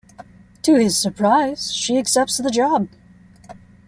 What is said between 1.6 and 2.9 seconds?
she accepts the job.